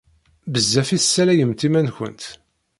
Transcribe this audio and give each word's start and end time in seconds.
Bezzaf 0.53 0.89
i 0.91 0.97
tessalayemt 1.01 1.65
iman-nkent! 1.67 2.23